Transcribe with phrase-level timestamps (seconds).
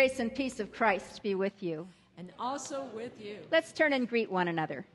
[0.00, 1.86] grace and peace of Christ be with you.
[2.16, 3.36] And also with you.
[3.52, 4.86] Let's turn and greet one another.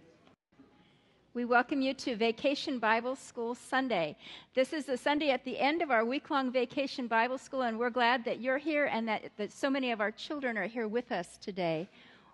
[1.35, 4.15] We welcome you to Vacation Bible School Sunday.
[4.55, 7.77] This is the Sunday at the end of our week long Vacation Bible School, and
[7.77, 10.87] we're glad that you're here and that, that so many of our children are here
[10.87, 11.87] with us today.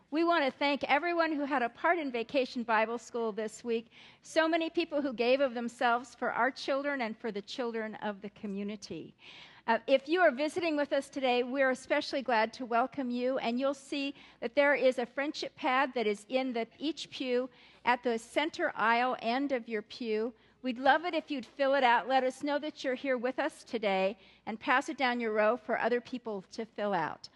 [0.10, 3.88] We want to thank everyone who had a part in Vacation Bible School this week.
[4.22, 8.22] So many people who gave of themselves for our children and for the children of
[8.22, 9.14] the community.
[9.68, 13.60] Uh, if you are visiting with us today, we're especially glad to welcome you, and
[13.60, 17.48] you'll see that there is a friendship pad that is in the, each pew
[17.86, 20.34] at the center aisle end of your pew.
[20.64, 22.08] We'd love it if you'd fill it out.
[22.08, 24.18] Let us know that you're here with us today
[24.48, 27.30] and pass it down your row for other people to fill out.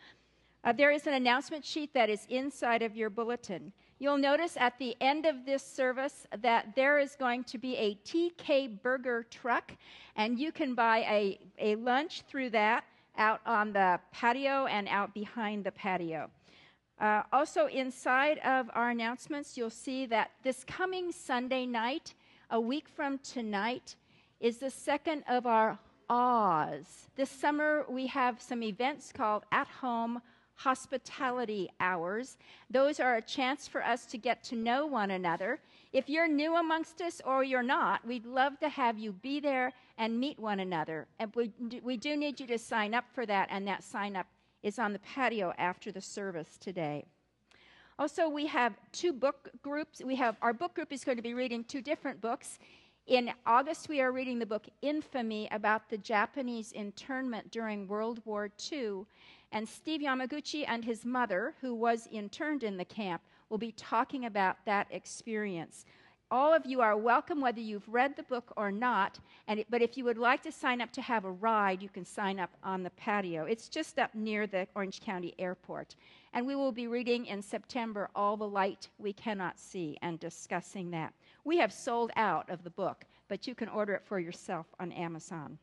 [0.64, 3.72] Uh, there is an announcement sheet that is inside of your bulletin.
[3.98, 7.96] You'll notice at the end of this service that there is going to be a
[8.04, 9.72] TK Burger truck,
[10.18, 12.84] and you can buy a, a lunch through that
[13.18, 16.30] out on the patio and out behind the patio.
[17.00, 22.14] Uh, also, inside of our announcements, you'll see that this coming Sunday night,
[22.52, 23.96] a week from tonight,
[24.42, 25.80] is the second of our
[26.10, 27.08] Oz.
[27.16, 30.22] This summer, we have some events called At Home
[30.56, 32.38] hospitality hours.
[32.70, 35.60] Those are a chance for us to get to know one another.
[35.94, 39.74] If you're new amongst us or you're not, we'd love to have you be there
[39.98, 41.08] and meet one another.
[41.20, 41.52] And we,
[41.84, 44.28] we do need you to sign up for that, and that sign up
[44.64, 47.06] is on the patio after the service today.
[47.98, 50.02] Also, we have two book groups.
[50.04, 52.60] We have our book group is going to be reading two different books.
[53.08, 58.50] In August, we are reading the book Infamy about the Japanese internment during World War
[58.72, 59.06] II.
[59.52, 64.26] And Steve Yamaguchi and his mother, who was interned in the camp, will be talking
[64.26, 65.86] about that experience.
[66.32, 69.20] All of you are welcome, whether you've read the book or not.
[69.48, 71.90] And it, but if you would like to sign up to have a ride, you
[71.90, 73.46] can sign up on the patio.
[73.46, 75.96] It's just up near the Orange County Airport.
[76.34, 80.90] And we will be reading in September All the Light We Cannot See and discussing
[80.92, 81.14] that.
[81.44, 84.92] We have sold out of the book, but you can order it for yourself on
[84.92, 85.60] Amazon.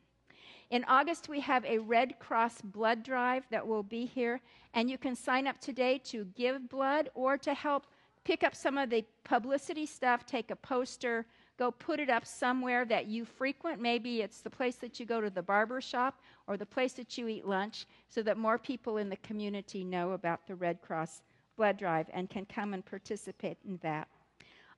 [0.72, 4.40] In August, we have a Red Cross blood drive that will be here,
[4.72, 7.84] and you can sign up today to give blood or to help
[8.24, 11.26] pick up some of the publicity stuff, take a poster,
[11.58, 13.82] go put it up somewhere that you frequent.
[13.82, 17.18] Maybe it's the place that you go to the barber shop or the place that
[17.18, 21.20] you eat lunch, so that more people in the community know about the Red Cross
[21.58, 24.08] blood drive and can come and participate in that.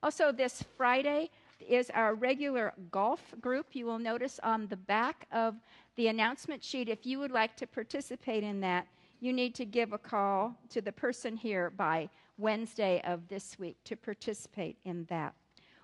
[0.03, 3.67] Also, this Friday, is our regular golf group.
[3.73, 5.55] You will notice on the back of
[5.95, 8.87] the announcement sheet, if you would like to participate in that,
[9.21, 13.77] you need to give a call to the person here by Wednesday of this week
[13.85, 15.33] to participate in that.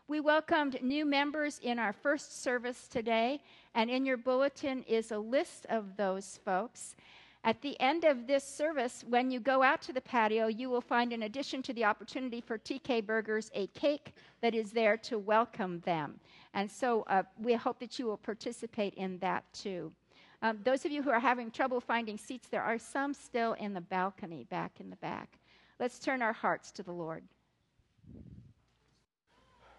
[0.07, 3.41] We welcomed new members in our first service today,
[3.73, 6.97] and in your bulletin is a list of those folks.
[7.43, 10.81] At the end of this service, when you go out to the patio, you will
[10.81, 15.17] find, in addition to the opportunity for TK Burgers, a cake that is there to
[15.17, 16.19] welcome them.
[16.53, 19.91] And so uh, we hope that you will participate in that too.
[20.43, 23.73] Um, those of you who are having trouble finding seats, there are some still in
[23.73, 25.39] the balcony back in the back.
[25.79, 27.23] Let's turn our hearts to the Lord.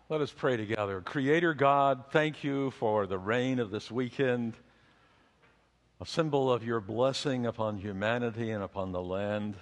[0.09, 1.00] Let us pray together.
[1.00, 4.55] Creator God, thank you for the rain of this weekend
[6.02, 9.54] a symbol of your blessing upon humanity and upon the land.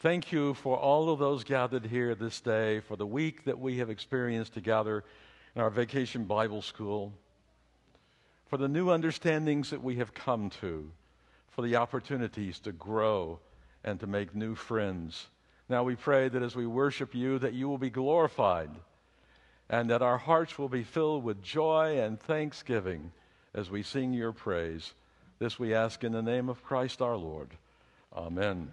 [0.00, 3.78] Thank you for all of those gathered here this day, for the week that we
[3.78, 5.04] have experienced together
[5.54, 7.12] in our vacation Bible school,
[8.48, 10.90] for the new understandings that we have come to,
[11.52, 13.38] for the opportunities to grow
[13.84, 15.28] and to make new friends.
[15.68, 18.70] Now we pray that as we worship you, that you will be glorified
[19.70, 23.12] and that our hearts will be filled with joy and thanksgiving
[23.54, 24.92] as we sing your praise.
[25.38, 27.50] This we ask in the name of Christ our Lord.
[28.14, 28.70] Amen.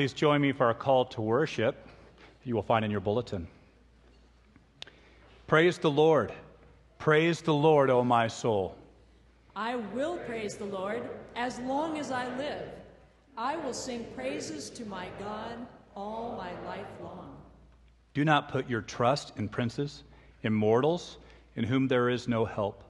[0.00, 1.86] Please join me for a call to worship
[2.44, 3.46] you will find in your bulletin.
[5.46, 6.32] Praise the Lord.
[6.96, 8.74] Praise the Lord, O my soul.
[9.54, 11.02] I will praise the Lord
[11.36, 12.62] as long as I live.
[13.36, 17.36] I will sing praises to my God all my life long.
[18.14, 20.04] Do not put your trust in princes,
[20.42, 21.18] in mortals,
[21.56, 22.82] in whom there is no help.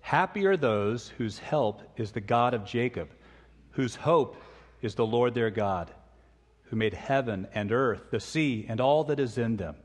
[0.00, 3.08] Happy are those whose help is the God of Jacob,
[3.70, 4.34] whose hope
[4.82, 5.92] is the Lord their God,
[6.74, 9.76] who made heaven and earth, the sea, and all that is in them,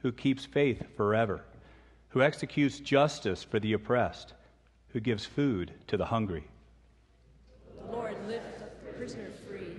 [0.00, 1.42] who keeps faith forever,
[2.10, 4.34] who executes justice for the oppressed,
[4.88, 6.46] who gives food to the hungry.
[7.78, 9.78] The Lord lifts up the prisoner free.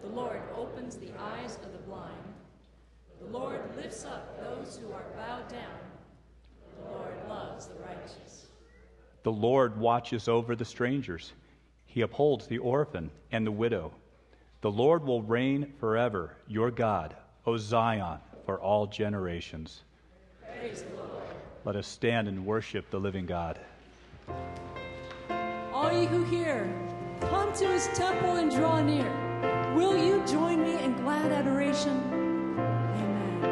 [0.00, 2.24] The Lord opens the eyes of the blind.
[3.20, 5.78] The Lord lifts up those who are bowed down.
[6.78, 8.46] The Lord loves the righteous.
[9.24, 11.34] The Lord watches over the strangers.
[11.84, 13.92] He upholds the orphan and the widow.
[14.66, 17.14] The Lord will reign forever, your God,
[17.46, 19.84] O Zion, for all generations.
[21.64, 23.60] Let us stand and worship the living God.
[25.72, 26.68] All ye who hear,
[27.20, 29.08] come to his temple and draw near.
[29.76, 32.02] Will you join me in glad adoration?
[32.98, 33.46] Amen.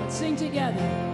[0.00, 1.09] Let's sing together.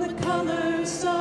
[0.00, 1.11] The colors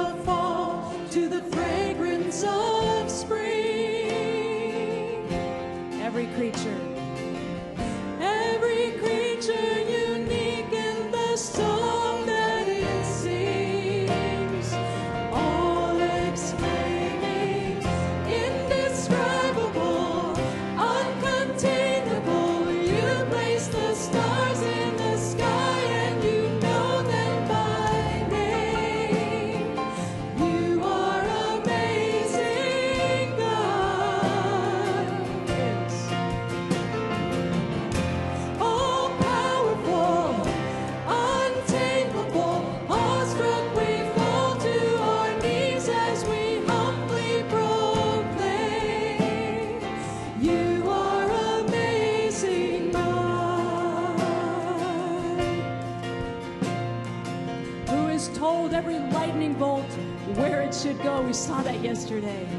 [60.92, 61.22] should go?
[61.22, 62.51] We saw that yesterday.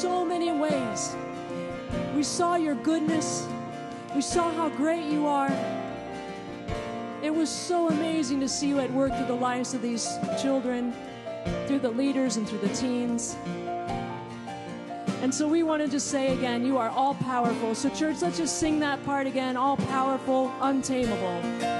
[0.00, 1.16] So many ways.
[2.14, 3.46] We saw your goodness.
[4.14, 5.50] We saw how great you are.
[7.22, 10.06] It was so amazing to see you at work through the lives of these
[10.40, 10.92] children,
[11.66, 13.36] through the leaders, and through the teens.
[15.22, 17.74] And so we wanted to say again, you are all powerful.
[17.74, 21.75] So, church, let's just sing that part again all powerful, untamable.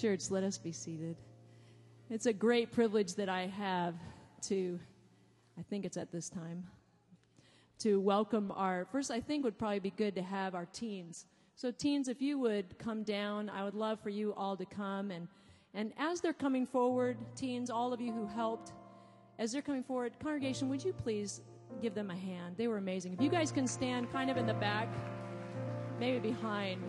[0.00, 1.16] Church, let us be seated.
[2.08, 3.96] It's a great privilege that I have
[4.42, 4.78] to,
[5.58, 6.64] I think it's at this time,
[7.80, 11.26] to welcome our, first, I think would probably be good to have our teens.
[11.56, 15.10] So, teens, if you would come down, I would love for you all to come.
[15.10, 15.26] And,
[15.74, 18.72] and as they're coming forward, teens, all of you who helped,
[19.40, 21.40] as they're coming forward, congregation, would you please
[21.82, 22.54] give them a hand?
[22.56, 23.14] They were amazing.
[23.14, 24.88] If you guys can stand kind of in the back,
[25.98, 26.84] maybe behind.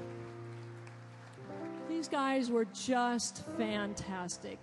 [1.89, 4.60] These guys were just fantastic.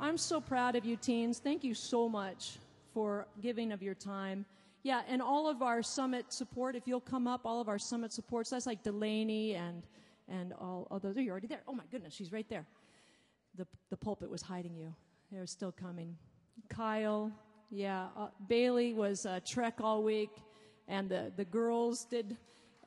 [0.00, 1.38] I'm so proud of you, teens.
[1.38, 2.58] Thank you so much
[2.92, 4.44] for giving of your time.
[4.82, 8.12] Yeah, and all of our summit support, if you'll come up, all of our summit
[8.12, 9.84] supports, that's like Delaney and
[10.28, 11.16] and all, all those.
[11.16, 11.62] Are you already there?
[11.68, 12.66] Oh my goodness, she's right there.
[13.54, 14.92] The, the pulpit was hiding you.
[15.30, 16.16] They're still coming.
[16.68, 17.30] Kyle,
[17.70, 18.08] yeah.
[18.16, 20.30] Uh, Bailey was uh, Trek all week,
[20.88, 22.36] and the, the girls did.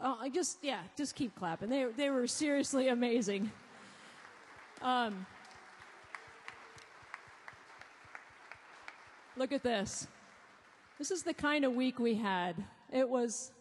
[0.03, 1.69] Oh, I just yeah, just keep clapping.
[1.69, 3.51] They they were seriously amazing.
[4.81, 5.27] Um,
[9.37, 10.07] look at this.
[10.97, 12.55] This is the kind of week we had.
[12.91, 13.51] It was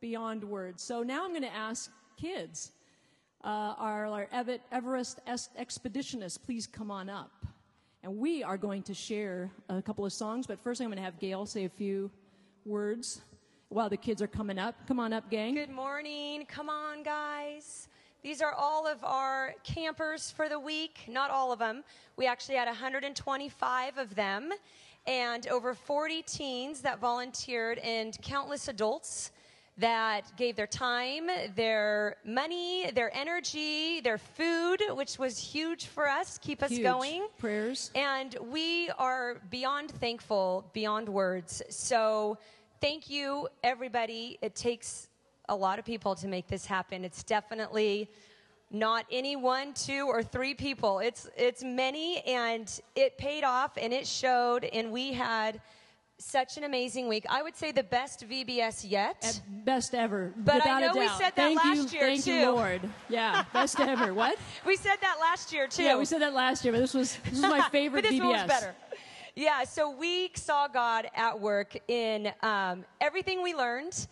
[0.00, 0.82] beyond words.
[0.82, 2.72] So now I'm going to ask kids,
[3.44, 4.28] uh, our, our
[4.70, 7.30] Everest expeditionists, please come on up.
[8.02, 11.04] And we are going to share a couple of songs, but first I'm going to
[11.04, 12.10] have Gail say a few
[12.64, 13.22] words
[13.72, 14.74] while the kids are coming up.
[14.86, 15.54] Come on up, gang.
[15.54, 16.44] Good morning.
[16.46, 17.88] Come on, guys.
[18.22, 21.00] These are all of our campers for the week.
[21.08, 21.82] Not all of them.
[22.16, 24.50] We actually had 125 of them
[25.06, 29.32] and over 40 teens that volunteered and countless adults
[29.78, 36.38] that gave their time, their money, their energy, their food, which was huge for us,
[36.38, 36.82] keep us Huge.
[36.82, 37.26] going.
[37.38, 37.90] Prayers.
[37.94, 41.62] And we are beyond thankful, beyond words.
[41.70, 42.36] So
[42.82, 44.38] thank you, everybody.
[44.42, 45.08] It takes
[45.48, 47.04] a lot of people to make this happen.
[47.04, 48.10] It's definitely
[48.72, 50.98] not any one, two, or three people.
[50.98, 54.64] It's it's many, and it paid off, and it showed.
[54.64, 55.60] And we had
[56.18, 57.24] such an amazing week.
[57.28, 59.16] I would say the best VBS yet.
[59.22, 60.32] At best ever.
[60.36, 62.32] But I know we said that thank last you, year, Thank too.
[62.32, 62.80] you, Lord.
[63.08, 64.12] Yeah, best ever.
[64.12, 64.38] What?
[64.66, 65.84] we said that last year too.
[65.84, 68.18] Yeah, we said that last year, but this was this was my favorite but this
[68.18, 68.24] VBS.
[68.24, 68.74] one was better.
[69.34, 74.06] Yeah, so we saw God at work in um, everything we learned.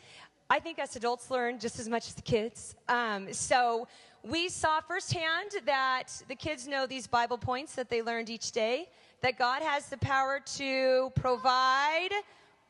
[0.48, 2.74] I think us adults learn just as much as the kids.
[2.88, 3.87] Um, so
[4.22, 8.88] we saw firsthand that the kids know these Bible points that they learned each day,
[9.20, 12.12] that God has the power to provide.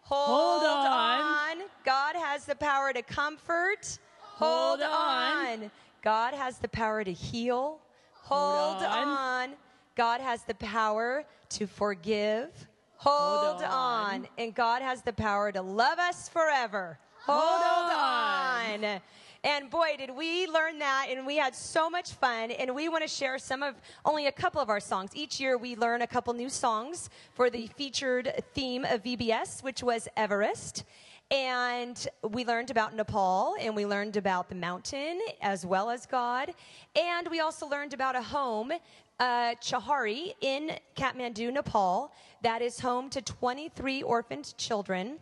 [0.00, 1.60] Hold, Hold on.
[1.60, 1.68] on.
[1.84, 3.96] God has the power to comfort.
[4.18, 5.62] Hold Hold, on.
[5.62, 5.70] on.
[6.02, 7.78] God has the power to heal.
[8.22, 9.08] Hold, Hold on.
[9.08, 9.50] on.
[9.94, 12.48] God has the power to forgive.
[12.96, 13.70] Hold, Hold on.
[13.70, 14.28] on.
[14.38, 16.98] And God has the power to love us forever.
[17.26, 18.84] Hold, Hold on.
[18.84, 19.00] on.
[19.42, 22.50] And boy, did we learn that, and we had so much fun.
[22.50, 25.12] And we want to share some of only a couple of our songs.
[25.14, 29.82] Each year, we learn a couple new songs for the featured theme of VBS, which
[29.82, 30.84] was Everest.
[31.30, 36.52] And we learned about Nepal and we learned about the mountain as well as God.
[36.98, 38.72] And we also learned about a home,
[39.20, 45.18] uh, Chahari, in Kathmandu, Nepal, that is home to 23 orphaned children.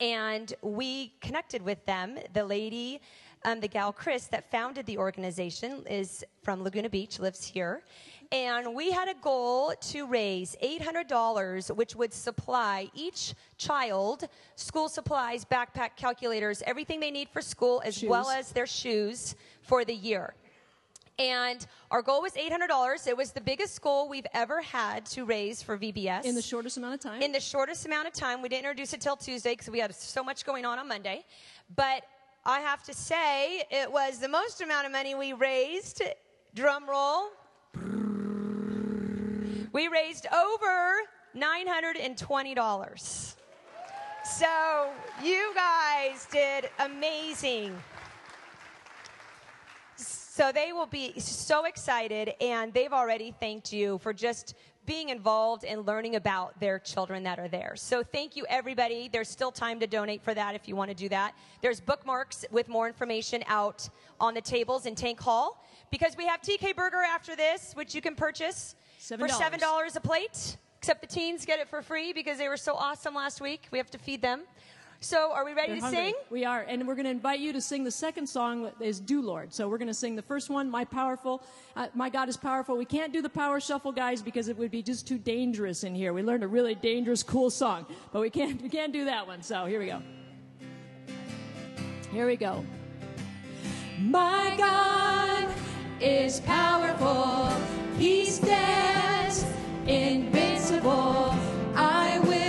[0.00, 2.18] And we connected with them.
[2.32, 3.00] The lady,
[3.44, 7.82] um, the gal Chris, that founded the organization is from Laguna Beach, lives here
[8.32, 15.44] and we had a goal to raise $800, which would supply each child school supplies,
[15.44, 18.10] backpack, calculators, everything they need for school, as Shoes.
[18.10, 20.34] well as their shoes for the year.
[21.18, 23.06] And our goal was $800.
[23.06, 26.24] It was the biggest goal we've ever had to raise for VBS.
[26.24, 27.22] In the shortest amount of time.
[27.22, 28.42] In the shortest amount of time.
[28.42, 31.24] We didn't introduce it till Tuesday because we had so much going on on Monday.
[31.74, 32.02] But
[32.44, 36.02] I have to say, it was the most amount of money we raised.
[36.54, 37.30] Drum roll.
[39.72, 41.00] We raised over
[41.36, 43.34] $920.
[44.24, 44.90] So
[45.22, 47.76] you guys did amazing.
[50.36, 55.64] So they will be so excited, and they've already thanked you for just being involved
[55.64, 57.72] and learning about their children that are there.
[57.74, 59.08] So thank you, everybody.
[59.10, 61.34] There's still time to donate for that if you want to do that.
[61.62, 63.88] There's bookmarks with more information out
[64.20, 68.02] on the tables in Tank Hall because we have TK Burger after this, which you
[68.02, 69.30] can purchase for $7.
[69.30, 70.58] seven dollars a plate.
[70.76, 73.68] Except the teens get it for free because they were so awesome last week.
[73.72, 74.42] We have to feed them.
[75.00, 76.04] So, are we ready They're to hungry.
[76.04, 76.14] sing?
[76.30, 78.98] We are, and we're going to invite you to sing the second song that is
[78.98, 81.42] "Do Lord." So we're going to sing the first one, "My Powerful."
[81.76, 82.76] Uh, My God is powerful.
[82.76, 85.94] We can't do the power shuffle, guys, because it would be just too dangerous in
[85.94, 86.12] here.
[86.14, 89.42] We learned a really dangerous, cool song, but we can't we can't do that one.
[89.42, 90.02] So here we go.
[92.10, 92.64] Here we go.
[94.00, 95.48] My God
[96.00, 97.50] is powerful.
[97.98, 99.44] He stands
[99.86, 101.34] invincible.
[101.74, 102.45] I will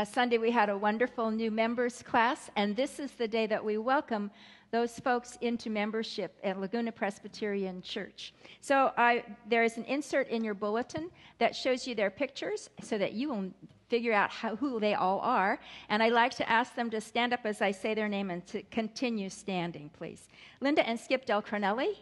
[0.00, 3.62] Last Sunday, we had a wonderful new members class, and this is the day that
[3.62, 4.30] we welcome
[4.70, 8.32] those folks into membership at Laguna Presbyterian Church.
[8.62, 12.96] So I, there is an insert in your bulletin that shows you their pictures so
[12.96, 13.50] that you will
[13.90, 15.60] figure out how, who they all are.
[15.90, 18.46] And I like to ask them to stand up as I say their name and
[18.46, 20.28] to continue standing, please.
[20.62, 21.92] Linda and Skip Del Cronelli.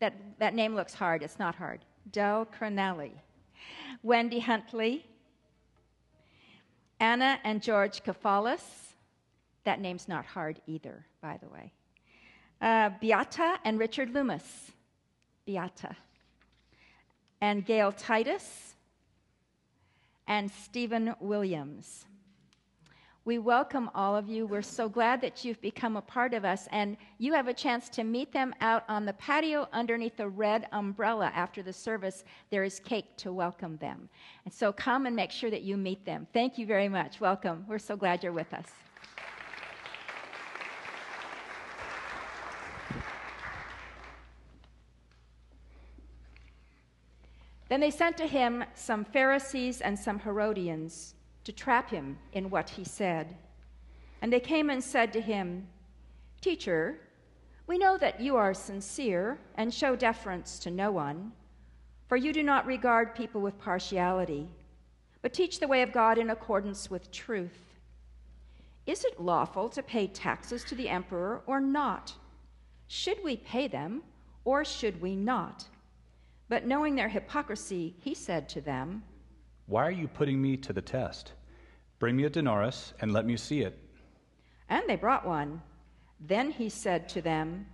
[0.00, 1.22] That, that name looks hard.
[1.22, 1.84] It's not hard.
[2.12, 3.12] Del Cronelli.
[4.02, 5.04] Wendy Huntley.
[7.04, 8.64] Anna and George Kafalis.
[9.64, 11.70] That name's not hard either, by the way.
[12.62, 14.72] Uh, Beata and Richard Loomis.
[15.44, 15.96] Beata.
[17.42, 18.74] And Gail Titus
[20.26, 22.06] and Stephen Williams.
[23.26, 24.44] We welcome all of you.
[24.44, 27.88] We're so glad that you've become a part of us, and you have a chance
[27.90, 32.24] to meet them out on the patio underneath the red umbrella after the service.
[32.50, 34.10] There is cake to welcome them.
[34.44, 36.26] And so come and make sure that you meet them.
[36.34, 37.18] Thank you very much.
[37.18, 37.64] Welcome.
[37.66, 38.66] We're so glad you're with us.
[47.70, 52.70] Then they sent to him some Pharisees and some Herodians to trap him in what
[52.70, 53.36] he said.
[54.22, 55.68] And they came and said to him,
[56.40, 56.98] Teacher,
[57.66, 61.32] we know that you are sincere and show deference to no one,
[62.08, 64.48] for you do not regard people with partiality,
[65.22, 67.74] but teach the way of God in accordance with truth.
[68.86, 72.12] Is it lawful to pay taxes to the emperor or not?
[72.86, 74.02] Should we pay them
[74.44, 75.64] or should we not?
[76.48, 79.02] But knowing their hypocrisy, he said to them,
[79.66, 81.32] Why are you putting me to the test?
[82.04, 83.78] Bring me a denarius and let me see it.
[84.68, 85.62] And they brought one.
[86.20, 87.64] Then he said to them,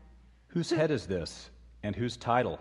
[0.46, 1.50] Whose head is this,
[1.82, 2.60] and whose title?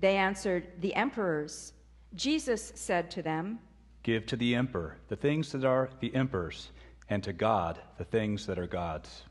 [0.00, 1.72] They answered, The emperor's.
[2.16, 3.60] Jesus said to them,
[4.02, 6.72] Give to the emperor the things that are the emperor's,
[7.10, 9.22] and to God the things that are God's.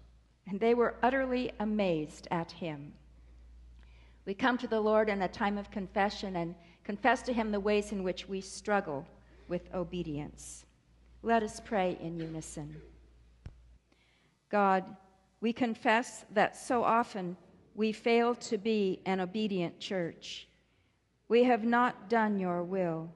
[0.48, 2.94] And they were utterly amazed at him.
[4.24, 7.60] We come to the Lord in a time of confession and confess to him the
[7.60, 9.06] ways in which we struggle
[9.50, 10.65] with obedience.
[11.26, 12.80] Let us pray in unison.
[14.52, 14.86] God,
[15.42, 17.36] we confess that so often
[17.74, 20.48] we fail to be an obedient church.
[21.28, 23.10] We have not done your will.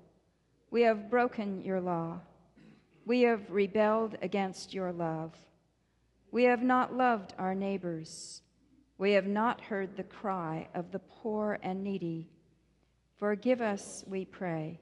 [0.72, 2.22] We have broken your law.
[3.06, 5.36] We have rebelled against your love.
[6.32, 8.42] We have not loved our neighbors.
[8.98, 12.28] We have not heard the cry of the poor and needy.
[13.20, 14.80] Forgive us, we pray.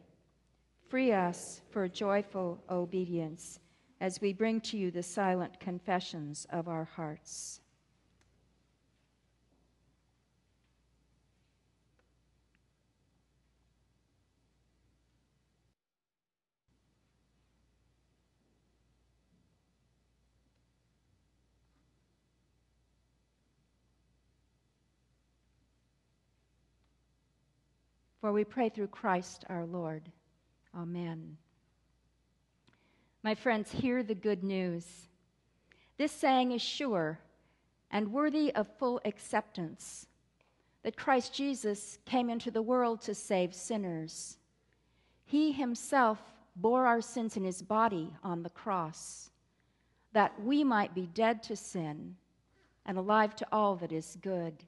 [0.89, 3.59] Free us for joyful obedience
[3.99, 7.59] as we bring to you the silent confessions of our hearts.
[28.21, 30.11] For we pray through Christ our Lord.
[30.77, 31.37] Amen.
[33.23, 34.85] My friends, hear the good news.
[35.97, 37.19] This saying is sure
[37.89, 40.05] and worthy of full acceptance
[40.83, 44.37] that Christ Jesus came into the world to save sinners.
[45.25, 46.19] He himself
[46.55, 49.31] bore our sins in his body on the cross,
[50.13, 52.15] that we might be dead to sin
[52.85, 54.63] and alive to all that is good.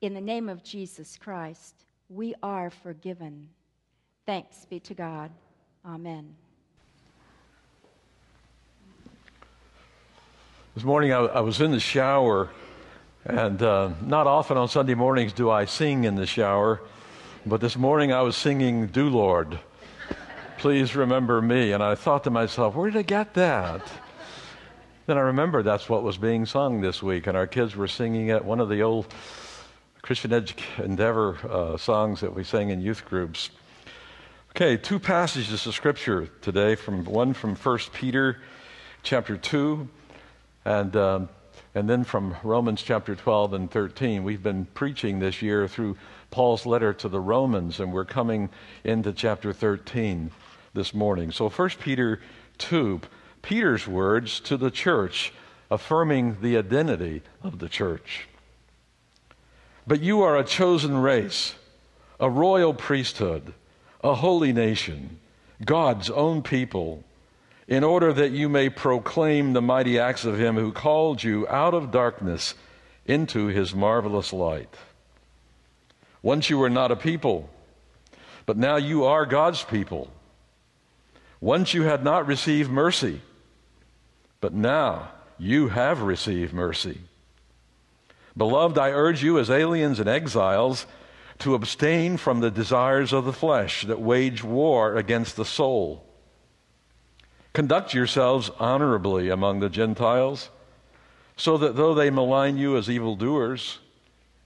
[0.00, 3.48] In the name of Jesus Christ we are forgiven.
[4.26, 5.30] Thanks be to God.
[5.84, 6.34] Amen.
[10.74, 12.48] This morning I, I was in the shower,
[13.26, 16.80] and uh, not often on Sunday mornings do I sing in the shower,
[17.44, 19.58] but this morning I was singing, Do Lord,
[20.56, 21.72] please remember me.
[21.72, 23.82] And I thought to myself, where did I get that?
[25.04, 28.28] Then I remembered that's what was being sung this week, and our kids were singing
[28.28, 28.42] it.
[28.42, 29.12] One of the old
[30.00, 30.32] Christian
[30.78, 33.50] Endeavor uh, songs that we sang in youth groups.
[34.56, 36.76] Okay, two passages of scripture today.
[36.76, 38.40] From one from 1 Peter,
[39.02, 39.88] chapter two,
[40.64, 41.28] and um,
[41.74, 44.22] and then from Romans chapter 12 and 13.
[44.22, 45.96] We've been preaching this year through
[46.30, 48.48] Paul's letter to the Romans, and we're coming
[48.84, 50.30] into chapter 13
[50.72, 51.32] this morning.
[51.32, 52.20] So 1 Peter
[52.58, 53.00] 2,
[53.42, 55.32] Peter's words to the church,
[55.68, 58.28] affirming the identity of the church.
[59.84, 61.56] But you are a chosen race,
[62.20, 63.52] a royal priesthood,
[64.04, 65.18] a holy nation,
[65.64, 67.02] God's own people,
[67.66, 71.72] in order that you may proclaim the mighty acts of Him who called you out
[71.72, 72.54] of darkness
[73.06, 74.68] into His marvelous light.
[76.22, 77.48] Once you were not a people,
[78.44, 80.10] but now you are God's people.
[81.40, 83.22] Once you had not received mercy,
[84.42, 87.00] but now you have received mercy.
[88.36, 90.86] Beloved, I urge you as aliens and exiles
[91.38, 96.04] to abstain from the desires of the flesh that wage war against the soul.
[97.52, 100.50] Conduct yourselves honorably among the Gentiles,
[101.36, 103.78] so that though they malign you as evildoers,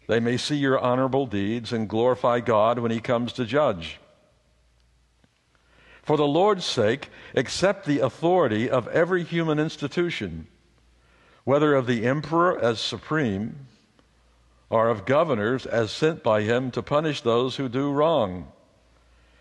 [0.09, 4.01] they may see your honorable deeds and glorify God when he comes to judge.
[6.03, 10.47] For the Lord's sake, accept the authority of every human institution,
[11.45, 13.67] whether of the emperor as supreme,
[14.71, 18.51] or of governors as sent by him to punish those who do wrong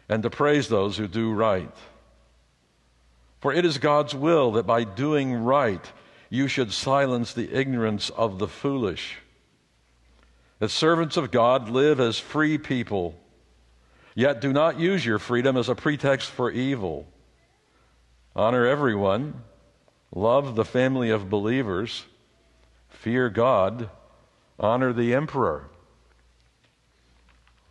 [0.08, 1.76] and to praise those who do right.
[3.42, 5.92] For it is God's will that by doing right
[6.30, 9.18] you should silence the ignorance of the foolish.
[10.60, 13.16] As servants of God, live as free people
[14.18, 17.06] Yet do not use your freedom as a pretext for evil.
[18.36, 19.44] Honor everyone,
[20.12, 22.04] love the family of believers,
[22.90, 23.92] fear God,
[24.60, 25.70] honor the emperor.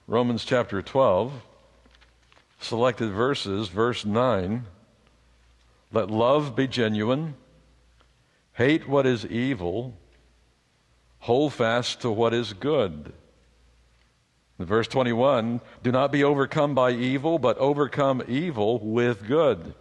[0.07, 1.33] Romans chapter 12,
[2.61, 4.65] selected verses, verse 9.
[5.93, 7.35] Let love be genuine,
[8.53, 9.97] hate what is evil,
[11.21, 13.13] hold fast to what is good.
[14.59, 19.75] In verse 21, do not be overcome by evil, but overcome evil with good.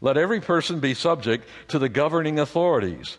[0.00, 3.18] Let every person be subject to the governing authorities,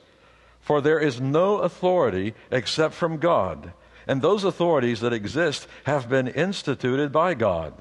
[0.63, 3.73] for there is no authority except from God,
[4.07, 7.73] and those authorities that exist have been instituted by God.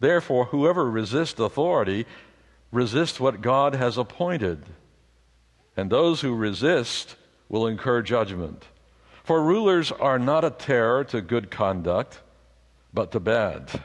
[0.00, 2.04] Therefore, whoever resists authority
[2.72, 4.64] resists what God has appointed,
[5.76, 7.14] and those who resist
[7.48, 8.64] will incur judgment.
[9.22, 12.20] For rulers are not a terror to good conduct,
[12.92, 13.82] but to bad.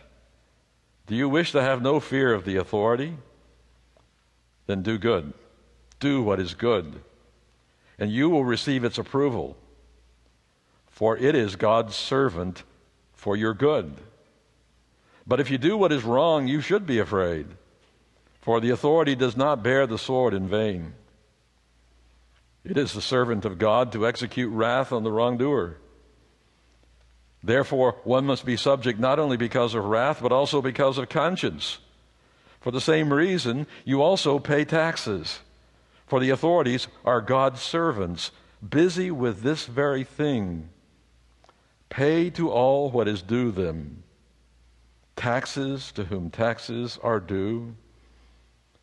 [1.05, 3.17] Do you wish to have no fear of the authority?
[4.65, 5.33] Then do good.
[6.03, 7.01] Do what is good,
[7.97, 9.55] and you will receive its approval.
[10.89, 12.63] For it is God's servant
[13.13, 13.93] for your good.
[15.25, 17.47] But if you do what is wrong, you should be afraid,
[18.41, 20.93] for the authority does not bear the sword in vain.
[22.65, 25.77] It is the servant of God to execute wrath on the wrongdoer.
[27.41, 31.77] Therefore, one must be subject not only because of wrath, but also because of conscience.
[32.59, 35.39] For the same reason, you also pay taxes.
[36.05, 38.31] For the authorities are God's servants,
[38.67, 40.69] busy with this very thing.
[41.89, 44.03] Pay to all what is due them
[45.15, 47.75] taxes to whom taxes are due,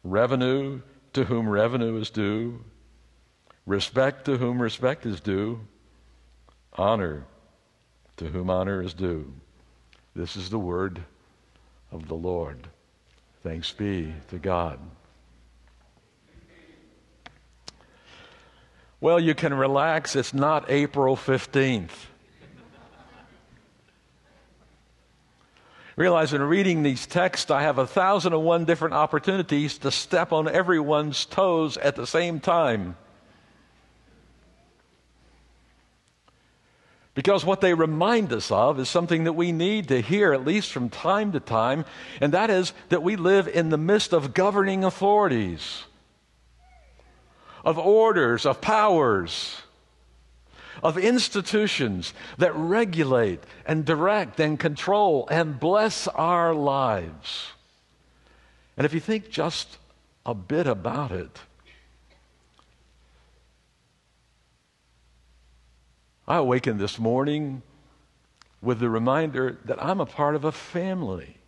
[0.05, 0.81] revenue
[1.13, 2.65] to whom revenue is due
[3.71, 5.61] Respect to whom respect is due,
[6.75, 7.25] honor
[8.17, 9.33] to whom honor is due.
[10.17, 11.01] This is the word
[11.93, 12.67] of the Lord.
[13.45, 14.81] Thanks be to God.
[19.01, 20.15] Well, you can relax.
[20.15, 21.89] It's not April 15th.
[25.97, 30.33] Realize in reading these texts, I have a thousand and one different opportunities to step
[30.33, 32.97] on everyone's toes at the same time.
[37.15, 40.73] Because what they remind us of is something that we need to hear, at least
[40.73, 41.85] from time to time,
[42.21, 45.85] and that is that we live in the midst of governing authorities,
[47.65, 49.63] of orders, of powers,
[50.83, 57.49] of institutions that regulate and direct and control and bless our lives.
[58.77, 59.79] And if you think just
[60.25, 61.41] a bit about it,
[66.27, 67.63] I awakened this morning
[68.63, 71.40] with the reminder that I'm a part of a family.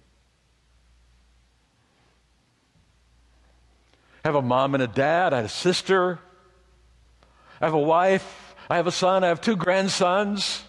[4.24, 6.20] I have a mom and a dad, I have a sister,
[7.60, 10.62] I have a wife, I have a son, I have two grandsons.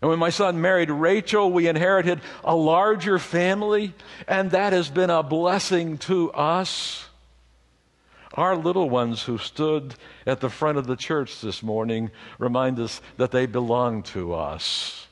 [0.00, 3.94] And when my son married Rachel, we inherited a larger family,
[4.28, 7.08] and that has been a blessing to us.
[8.34, 9.94] Our little ones who stood
[10.26, 15.06] at the front of the church this morning remind us that they belong to us.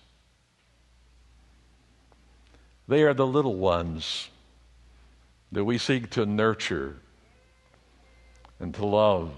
[2.87, 4.29] They are the little ones
[5.53, 6.97] that we seek to nurture
[8.59, 9.33] and to love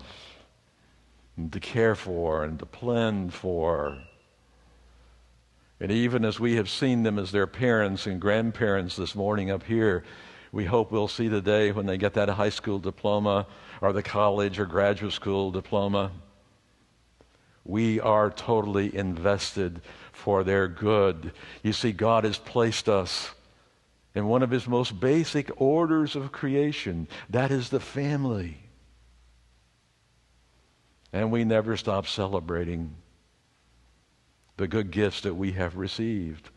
[1.36, 3.98] and to care for and to plan for.
[5.78, 9.62] And even as we have seen them as their parents and grandparents this morning up
[9.64, 10.04] here,
[10.52, 13.46] we hope we'll see the day when they get that high school diploma
[13.82, 16.12] or the college or graduate school diploma.
[17.64, 19.82] We are totally invested
[20.12, 21.32] for their good.
[21.62, 23.32] You see, God has placed us
[24.16, 27.06] in one of his most basic orders of creation.
[27.28, 28.56] That is the family.
[31.12, 32.96] And we never stop celebrating
[34.56, 36.48] the good gifts that we have received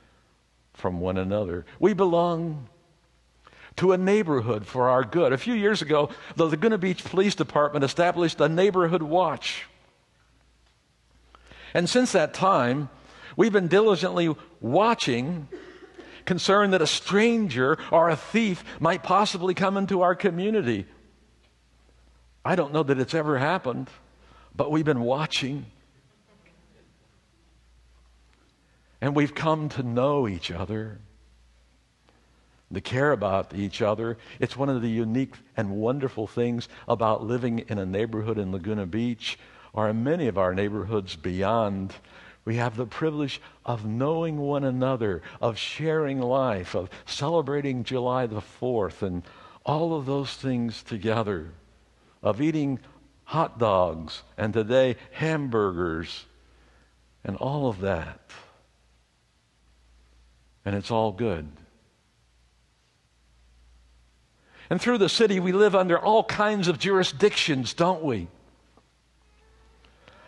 [0.74, 1.66] from one another.
[1.82, 2.70] We belong
[3.76, 5.34] to a neighborhood for our good.
[5.34, 9.66] A few years ago, the Laguna Beach Police Department established a neighborhood watch.
[11.74, 12.89] And since that time,
[13.36, 15.49] we've been diligently watching,
[16.30, 20.86] concerned that a stranger or a thief might possibly come into our community.
[22.45, 23.89] I don't know that it's ever happened,
[24.55, 25.65] but we've been watching.
[29.01, 30.99] And we've come to know each other,
[32.71, 34.19] to care about each other.
[34.39, 38.86] It's one of the unique and wonderful things about living in a neighborhood in Laguna
[38.86, 39.39] Beach
[39.73, 41.95] or in many of our neighborhoods beyond.
[42.50, 48.41] We have the privilege of knowing one another, of sharing life, of celebrating July the
[48.41, 49.22] 4th, and
[49.64, 51.52] all of those things together,
[52.24, 52.80] of eating
[53.26, 56.26] hot dogs, and today hamburgers,
[57.24, 58.20] and all of that
[60.66, 61.47] and it's all good.
[64.72, 68.28] And through the city, we live under all kinds of jurisdictions, don't we?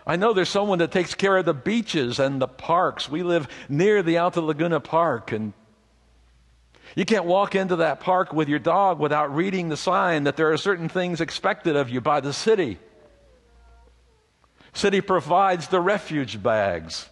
[0.05, 3.07] I know there's someone that takes care of the beaches and the parks.
[3.07, 5.53] We live near the Alta Laguna Park, and
[6.95, 10.51] you can't walk into that park with your dog without reading the sign that there
[10.51, 12.79] are certain things expected of you by the city.
[14.73, 17.07] City provides the refuge bags.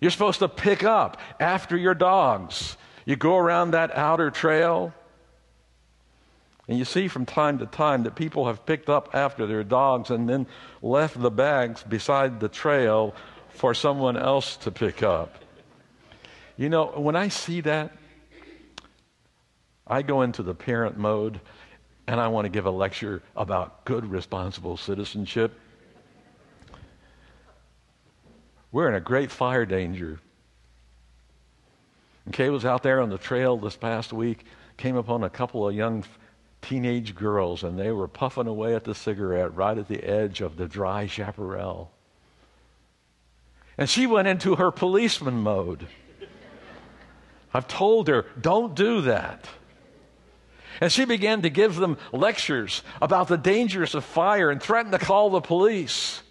[0.00, 2.76] You're supposed to pick up after your dogs.
[3.04, 4.94] You go around that outer trail,
[6.68, 10.10] and you see from time to time that people have picked up after their dogs
[10.10, 10.46] and then
[10.82, 13.14] left the bags beside the trail
[13.50, 15.34] for someone else to pick up.
[16.56, 17.92] You know, when I see that,
[19.86, 21.40] I go into the parent mode
[22.06, 25.58] and I want to give a lecture about good, responsible citizenship.
[28.72, 30.20] We're in a great fire danger.
[32.24, 34.44] And Kay was out there on the trail this past week,
[34.76, 36.04] came upon a couple of young
[36.62, 40.56] teenage girls, and they were puffing away at the cigarette right at the edge of
[40.56, 41.90] the dry chaparral.
[43.78, 45.86] And she went into her policeman mode.
[47.52, 49.48] I've told her, don't do that.
[50.80, 54.98] And she began to give them lectures about the dangers of fire and threatened to
[54.98, 56.22] call the police.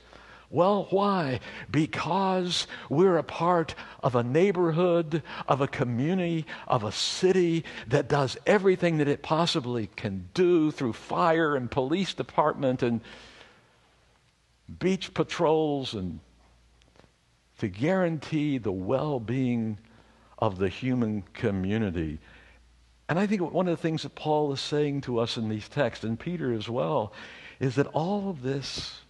[0.52, 1.40] Well, why?
[1.70, 8.36] Because we're a part of a neighborhood, of a community, of a city that does
[8.48, 13.02] everything that it possibly can do through fire and police department and
[14.80, 16.20] beach patrols and
[17.60, 19.78] to guarantee the well being
[20.40, 22.18] of the human community.
[23.08, 25.68] And I think one of the things that Paul is saying to us in these
[25.68, 27.12] texts, and Peter as well,
[27.60, 29.02] is that all of this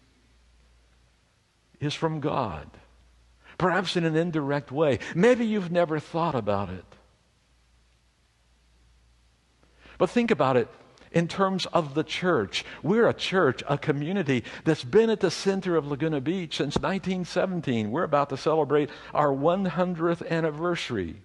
[1.79, 2.69] is from God.
[3.57, 4.99] Perhaps in an indirect way.
[5.13, 6.85] Maybe you've never thought about it.
[9.97, 10.69] But think about it
[11.11, 12.63] in terms of the church.
[12.83, 17.91] We're a church, a community that's been at the center of Laguna Beach since 1917.
[17.91, 21.21] We're about to celebrate our 100th anniversary.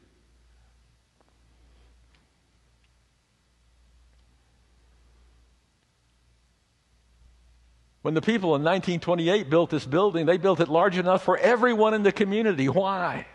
[8.05, 11.95] When the people in 1928 built this building, they built it large enough for everyone
[11.95, 12.69] in the community.
[12.69, 13.27] Why?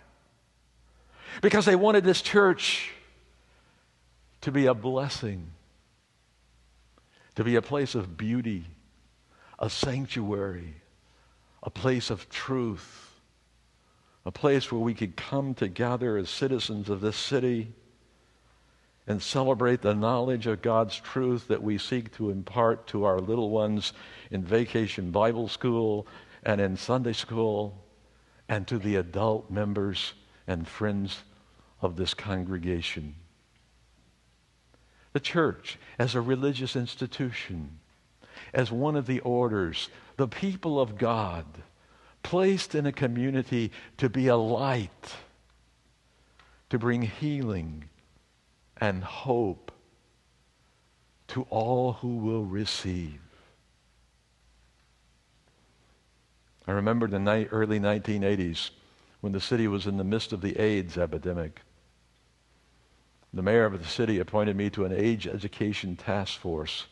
[1.42, 2.92] Because they wanted this church
[4.42, 5.50] to be a blessing,
[7.34, 8.66] to be a place of beauty,
[9.58, 10.76] a sanctuary,
[11.64, 13.20] a place of truth,
[14.24, 17.74] a place where we could come together as citizens of this city
[19.10, 23.50] and celebrate the knowledge of God's truth that we seek to impart to our little
[23.50, 23.92] ones
[24.30, 26.06] in vacation Bible school
[26.44, 27.84] and in Sunday school
[28.48, 30.14] and to the adult members
[30.46, 31.24] and friends
[31.82, 33.16] of this congregation.
[35.14, 37.80] The church, as a religious institution,
[38.54, 41.46] as one of the orders, the people of God,
[42.22, 45.16] placed in a community to be a light,
[46.70, 47.90] to bring healing
[48.80, 49.72] and hope
[51.28, 53.20] to all who will receive.
[56.68, 58.72] I remember the night, early 1980s
[59.22, 61.62] when the city was in the midst of the AIDS epidemic.
[63.34, 66.86] The mayor of the city appointed me to an AIDS education task force.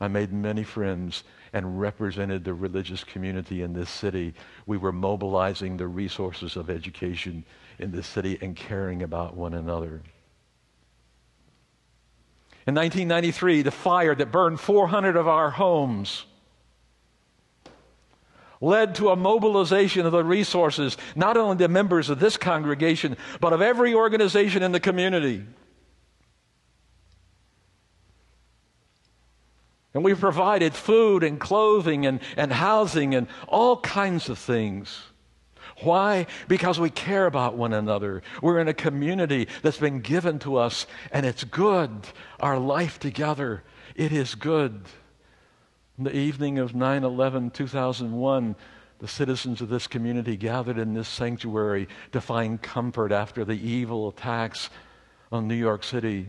[0.00, 4.34] I made many friends and represented the religious community in this city.
[4.66, 7.44] We were mobilizing the resources of education
[7.78, 10.02] in this city and caring about one another.
[12.66, 16.24] In 1993, the fire that burned 400 of our homes
[18.60, 23.52] led to a mobilization of the resources, not only the members of this congregation, but
[23.52, 25.44] of every organization in the community.
[29.94, 35.02] And we provided food and clothing and, and housing and all kinds of things.
[35.82, 36.26] Why?
[36.48, 38.22] Because we care about one another.
[38.40, 41.90] We're in a community that's been given to us, and it's good.
[42.40, 43.62] Our life together,
[43.94, 44.82] it is good.
[45.98, 48.56] On the evening of 9 11 2001,
[48.98, 54.08] the citizens of this community gathered in this sanctuary to find comfort after the evil
[54.08, 54.70] attacks
[55.30, 56.28] on New York City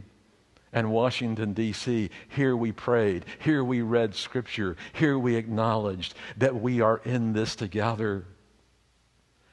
[0.73, 2.09] and Washington, D.C.
[2.27, 3.25] Here we prayed.
[3.39, 4.75] Here we read Scripture.
[4.93, 8.25] Here we acknowledged that we are in this together.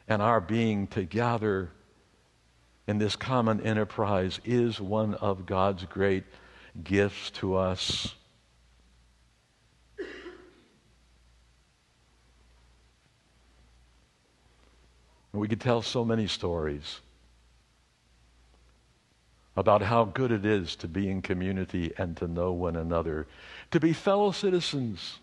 [0.06, 1.70] And our being together
[2.86, 6.24] in this common enterprise is one of God's great
[6.82, 8.14] gifts to us.
[15.32, 17.00] We could tell so many stories
[19.56, 23.26] about how good it is to be in community and to know one another,
[23.70, 25.18] to be fellow citizens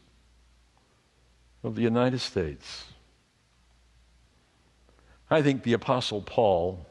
[1.63, 2.90] of the United States.
[5.31, 6.85] I think the Apostle Paul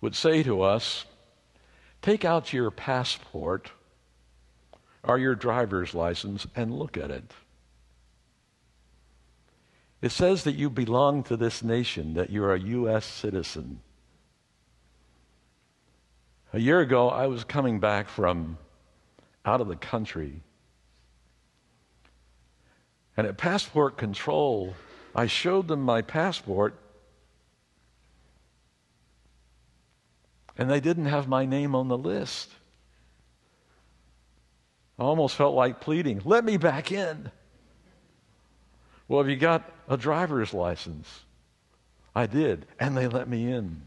[0.00, 1.04] would say to us
[2.00, 3.72] take out your passport
[5.02, 7.32] or your driver's license and look at it.
[10.00, 13.04] It says that you belong to this nation, that you're a U.S.
[13.04, 13.80] citizen.
[16.52, 18.58] A year ago, I was coming back from
[19.44, 20.42] out of the country.
[23.16, 24.74] And at passport control,
[25.14, 26.74] I showed them my passport,
[30.56, 32.50] and they didn't have my name on the list.
[34.98, 37.30] I almost felt like pleading, let me back in.
[39.08, 41.22] Well, have you got a driver's license?
[42.14, 43.82] I did, and they let me in.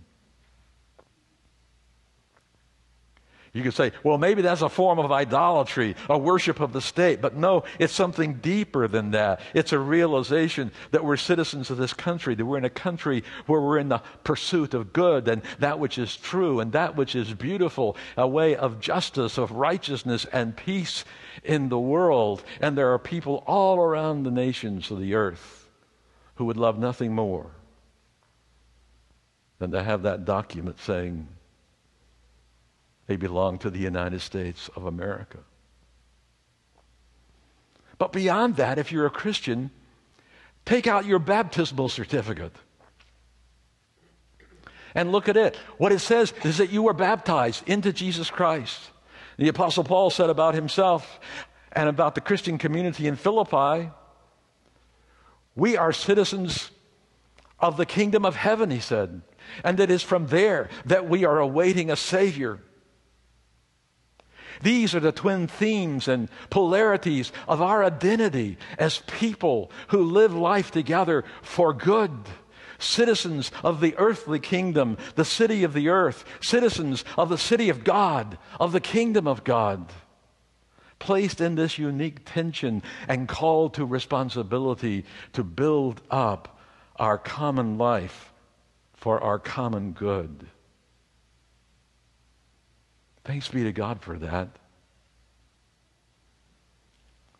[3.55, 7.21] You could say, well, maybe that's a form of idolatry, a worship of the state.
[7.21, 9.39] But no, it's something deeper than that.
[9.53, 13.61] It's a realization that we're citizens of this country, that we're in a country where
[13.61, 17.33] we're in the pursuit of good and that which is true and that which is
[17.33, 21.05] beautiful, a way of justice, of righteousness, and peace
[21.41, 22.43] in the world.
[22.59, 25.69] And there are people all around the nations of the earth
[26.35, 27.51] who would love nothing more
[29.59, 31.29] than to have that document saying,
[33.07, 35.39] they belong to the United States of America.
[37.97, 39.71] But beyond that, if you're a Christian,
[40.65, 42.55] take out your baptismal certificate
[44.93, 45.55] and look at it.
[45.77, 48.79] What it says is that you were baptized into Jesus Christ.
[49.37, 51.19] The Apostle Paul said about himself
[51.71, 53.91] and about the Christian community in Philippi
[55.55, 56.69] we are citizens
[57.59, 59.21] of the kingdom of heaven, he said,
[59.63, 62.59] and it is from there that we are awaiting a Savior
[64.61, 70.71] these are the twin themes and polarities of our identity as people who live life
[70.71, 72.11] together for good.
[72.77, 77.83] Citizens of the earthly kingdom, the city of the earth, citizens of the city of
[77.83, 79.91] God, of the kingdom of God.
[80.99, 86.59] Placed in this unique tension and called to responsibility to build up
[86.97, 88.33] our common life
[88.93, 90.47] for our common good.
[93.25, 94.49] Thanks be to God for that.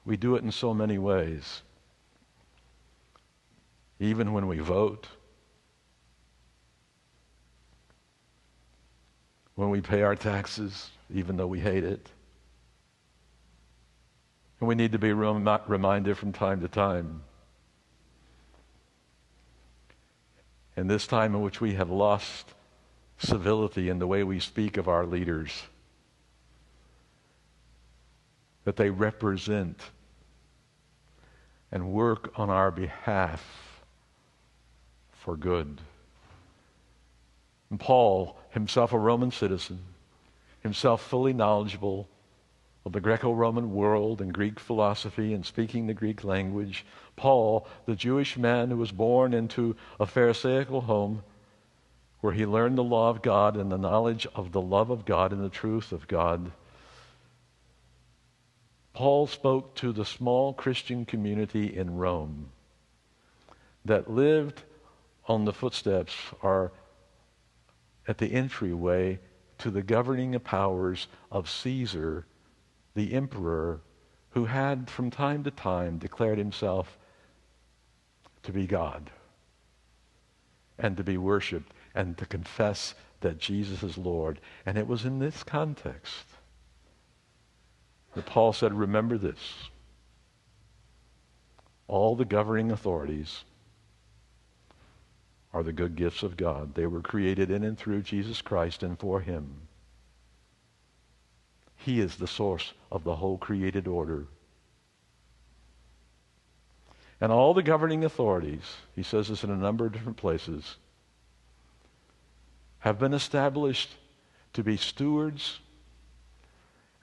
[0.04, 1.62] We do it in so many ways.
[4.00, 5.08] Even when we vote,
[9.54, 12.10] when we pay our taxes, even though we hate it.
[14.60, 17.22] And we need to be reminded from time to time.
[20.76, 22.54] In this time in which we have lost
[23.18, 25.64] civility in the way we speak of our leaders,
[28.66, 29.80] that they represent
[31.72, 33.82] and work on our behalf
[35.12, 35.80] for good.
[37.70, 39.80] And Paul, himself a Roman citizen,
[40.62, 42.08] himself fully knowledgeable
[42.86, 46.86] of the Greco Roman world and Greek philosophy and speaking the Greek language,
[47.16, 51.24] Paul, the Jewish man who was born into a Pharisaical home
[52.22, 55.32] where he learned the law of God and the knowledge of the love of God
[55.32, 56.52] and the truth of God
[58.96, 62.50] Paul spoke to the small Christian community in Rome
[63.84, 64.64] that lived
[65.28, 66.72] on the footsteps or
[68.08, 69.20] at the entryway
[69.58, 72.26] to the governing powers of Caesar,
[72.96, 73.82] the emperor,
[74.30, 76.98] who had from time to time declared himself
[78.44, 79.12] to be God
[80.80, 84.40] and to be worshiped and to confess that Jesus is Lord.
[84.66, 86.35] And it was in this context
[88.16, 89.70] that Paul said, Remember this.
[91.88, 93.44] All the governing authorities
[95.54, 96.74] are the good gifts of God.
[96.74, 99.68] They were created in and through Jesus Christ and for Him.
[101.76, 104.26] He is the source of the whole created order.
[107.22, 110.78] And all the governing authorities, he says this in a number of different places,
[112.80, 113.90] have been established
[114.54, 115.60] to be stewards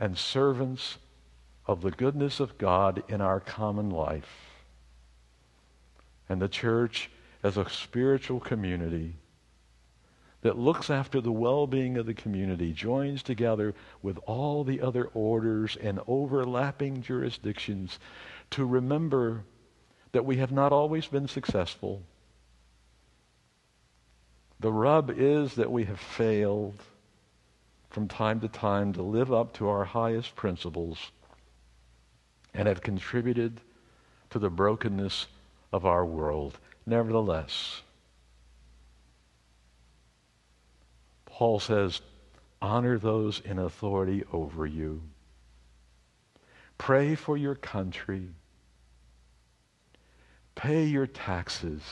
[0.03, 0.99] and servants
[1.65, 4.51] of the goodness of God in our common life.
[6.29, 7.09] And the church
[7.45, 9.15] as a spiritual community
[10.41, 15.05] that looks after the well being of the community, joins together with all the other
[15.15, 18.01] orders and overlapping jurisdictions
[18.51, 19.45] to remember
[20.11, 22.03] that we have not always been successful.
[24.59, 26.75] The rub is that we have failed
[27.93, 31.13] from time to time to live up to our highest principles
[32.55, 33.61] and have contributed
[34.31, 35.27] to the brokenness
[35.75, 36.59] of our world.
[36.87, 37.83] Nevertheless,
[41.27, 42.01] Paul says,
[42.63, 45.03] honor those in authority over you.
[46.79, 48.29] Pray for your country.
[50.55, 51.83] Pay your taxes.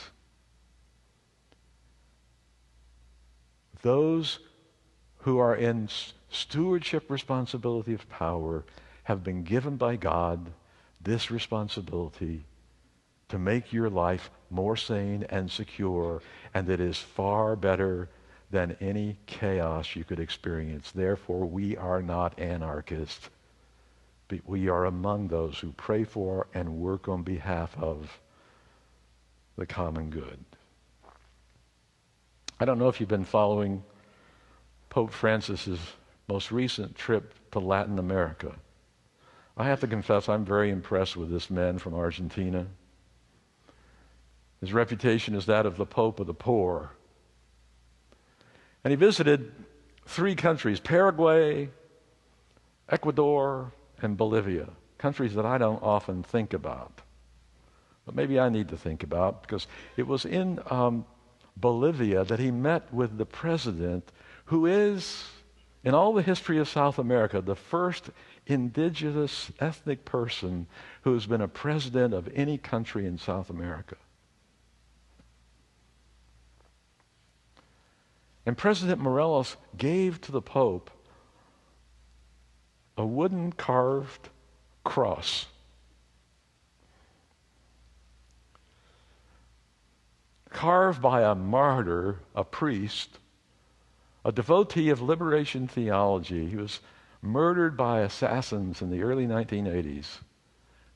[3.83, 4.39] Those
[5.21, 5.89] who are in
[6.29, 8.63] stewardship responsibility of power
[9.03, 10.51] have been given by God
[11.01, 12.43] this responsibility
[13.29, 16.21] to make your life more sane and secure,
[16.53, 18.09] and that is far better
[18.51, 20.91] than any chaos you could experience.
[20.91, 23.29] Therefore, we are not anarchists,
[24.27, 28.19] but we are among those who pray for and work on behalf of
[29.55, 30.43] the common good.
[32.59, 33.83] I don't know if you've been following
[34.91, 35.79] Pope Francis's
[36.27, 38.53] most recent trip to Latin America.
[39.55, 42.67] I have to confess, I'm very impressed with this man from Argentina.
[44.59, 46.91] His reputation is that of the Pope of the poor.
[48.83, 49.53] And he visited
[50.05, 51.69] three countries Paraguay,
[52.89, 53.71] Ecuador,
[54.01, 54.67] and Bolivia,
[54.97, 57.01] countries that I don't often think about.
[58.05, 61.05] But maybe I need to think about because it was in um,
[61.55, 64.11] Bolivia that he met with the president,
[64.45, 65.25] who is,
[65.83, 68.09] in all the history of South America, the first
[68.47, 70.67] indigenous ethnic person
[71.03, 73.95] who has been a president of any country in South America.
[78.45, 80.89] And President Morales gave to the Pope
[82.97, 84.29] a wooden carved
[84.83, 85.45] cross.
[90.49, 93.19] Carved by a martyr, a priest,
[94.23, 96.47] a devotee of liberation theology.
[96.47, 96.79] He was
[97.21, 100.19] murdered by assassins in the early 1980s.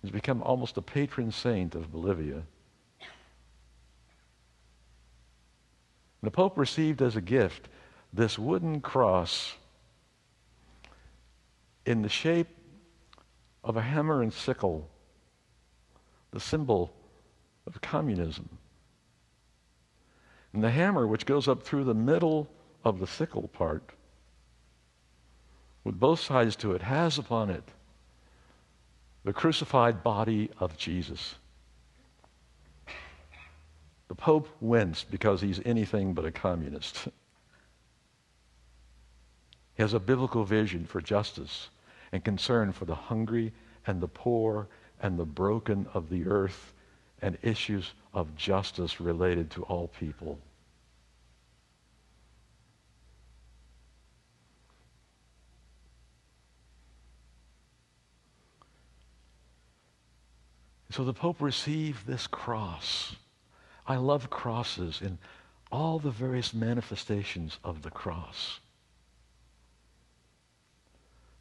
[0.01, 2.43] He's become almost a patron saint of Bolivia.
[6.21, 7.67] The Pope received as a gift
[8.13, 9.53] this wooden cross
[11.86, 12.47] in the shape
[13.63, 14.88] of a hammer and sickle,
[16.32, 16.93] the symbol
[17.67, 18.49] of communism.
[20.53, 22.47] And the hammer, which goes up through the middle
[22.86, 23.91] of the sickle part,
[25.83, 27.63] with both sides to it, has upon it
[29.25, 31.36] the crucified body of Jesus.
[34.07, 37.07] The Pope winced because he's anything but a communist.
[39.73, 41.69] he has a biblical vision for justice
[42.11, 43.51] and concern for the hungry
[43.88, 44.67] and the poor
[45.01, 46.73] and the broken of the earth
[47.23, 50.38] and issues of justice related to all people.
[60.96, 63.18] So the Pope received this cross
[63.86, 65.18] I love crosses in
[65.70, 68.62] all the various manifestations of the cross.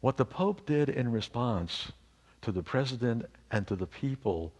[0.01, 1.93] What the Pope did in response
[2.41, 4.51] to the president and to the people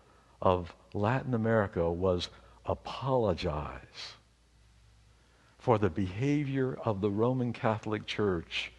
[0.41, 2.29] of Latin America was
[2.65, 4.13] apologize
[5.59, 8.71] for the behavior of the Roman Catholic Church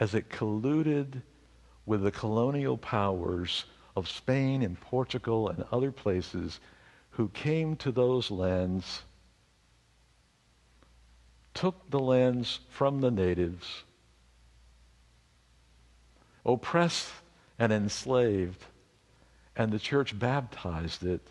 [0.00, 1.20] as it colluded
[1.84, 6.60] with the colonial powers of Spain and Portugal and other places
[7.10, 9.02] who came to those lands
[11.54, 13.84] took the lands from the natives,
[16.44, 17.12] oppressed
[17.58, 18.64] and enslaved,
[19.56, 21.28] and the church baptized it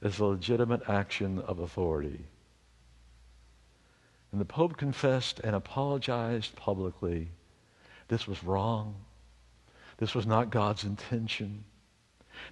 [0.00, 2.24] as a legitimate action of authority.
[4.32, 7.28] And the Pope confessed and apologized publicly.
[8.08, 8.94] This was wrong.
[9.98, 11.64] This was not God's intention.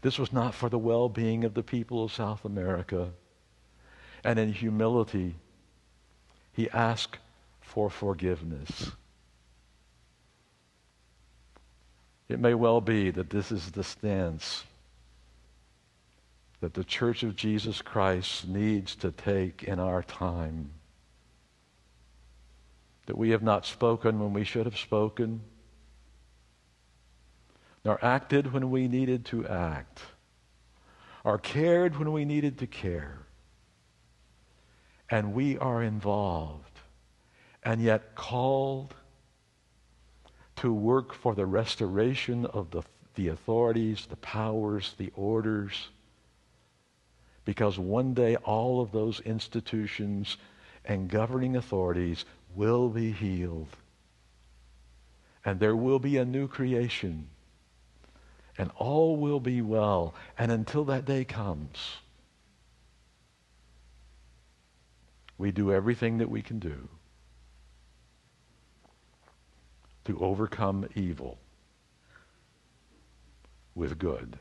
[0.02, 3.10] This was not for the well being of the people of South America.
[4.22, 5.36] And in humility,
[6.52, 7.18] he asked
[7.60, 8.92] for forgiveness.
[12.28, 14.64] It may well be that this is the stance
[16.60, 20.70] that the Church of Jesus Christ needs to take in our time.
[23.06, 25.42] That we have not spoken when we should have spoken,
[27.86, 30.00] nor acted when we needed to act,
[31.22, 33.20] or cared when we needed to care.
[35.08, 36.80] And we are involved
[37.62, 38.92] and yet called
[40.56, 42.82] to work for the restoration of the,
[43.14, 45.86] the authorities, the powers, the orders.
[47.44, 50.38] Because one day all of those institutions
[50.84, 53.76] and governing authorities will be healed.
[55.44, 57.28] And there will be a new creation.
[58.58, 60.14] And all will be well.
[60.38, 61.96] And until that day comes,
[65.38, 66.88] we do everything that we can do
[70.06, 71.38] to overcome evil
[73.74, 74.38] with good.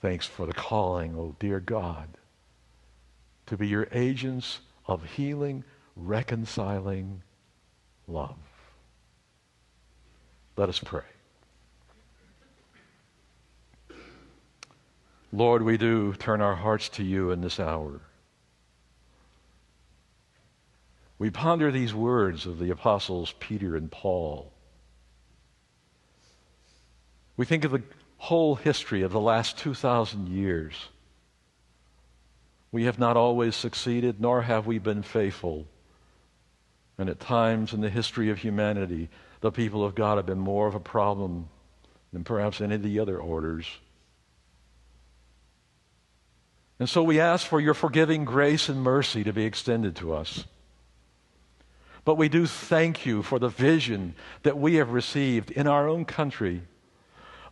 [0.00, 2.08] Thanks for the calling, oh dear God,
[3.46, 5.64] to be your agents of healing,
[5.96, 7.22] reconciling
[8.06, 8.36] love.
[10.56, 11.02] Let us pray.
[15.32, 18.00] Lord, we do turn our hearts to you in this hour.
[21.18, 24.52] We ponder these words of the apostles Peter and Paul.
[27.36, 27.82] We think of the
[28.18, 30.74] whole history of the last 2,000 years.
[32.70, 35.66] We have not always succeeded, nor have we been faithful.
[36.96, 39.08] And at times in the history of humanity,
[39.44, 41.50] the people of God have been more of a problem
[42.14, 43.66] than perhaps any of the other orders.
[46.78, 50.46] And so we ask for your forgiving grace and mercy to be extended to us.
[52.06, 54.14] But we do thank you for the vision
[54.44, 56.62] that we have received in our own country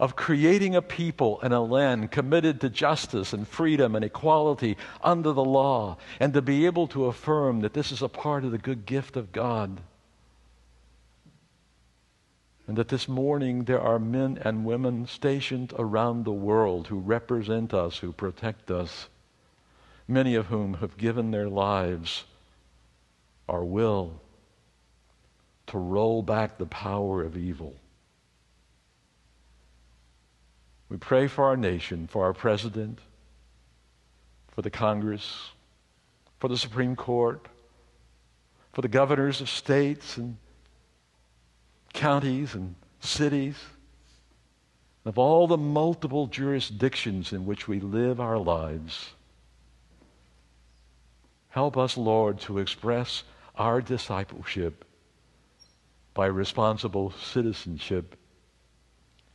[0.01, 5.33] of creating a people and a land committed to justice and freedom and equality under
[5.33, 8.57] the law, and to be able to affirm that this is a part of the
[8.57, 9.83] good gift of God.
[12.67, 17.75] And that this morning there are men and women stationed around the world who represent
[17.75, 19.09] us, who protect us,
[20.07, 22.25] many of whom have given their lives,
[23.49, 24.21] our will,
[25.67, 27.75] to roll back the power of evil.
[30.89, 33.01] We pray for our nation, for our president,
[34.49, 35.51] for the Congress,
[36.39, 37.49] for the Supreme Court,
[38.73, 40.37] for the governors of states and
[41.93, 43.57] counties and cities,
[45.05, 49.11] of all the multiple jurisdictions in which we live our lives.
[51.49, 53.25] Help us, Lord, to express
[53.57, 54.85] our discipleship
[56.15, 58.17] by responsible citizenship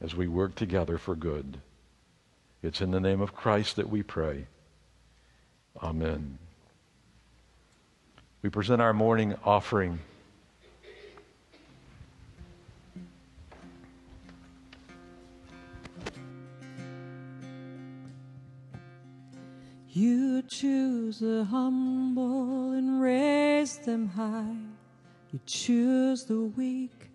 [0.01, 1.59] as we work together for good.
[2.63, 4.47] It's in the name of Christ that we pray.
[5.81, 6.37] Amen.
[8.41, 9.99] We present our morning offering.
[19.97, 24.55] You choose the humble and raise them high.
[25.33, 27.09] You choose the weak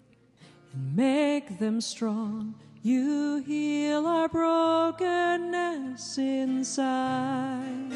[0.75, 2.57] and make them strong.
[2.83, 7.93] You heal our brokenness inside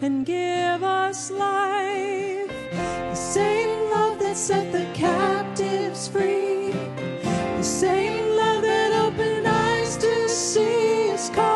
[0.00, 2.52] and give us life.
[2.70, 10.28] The same love that set the captives free, the same love that opened eyes to
[10.28, 10.96] see
[11.34, 11.55] calling